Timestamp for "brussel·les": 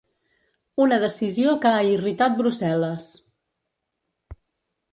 2.41-3.13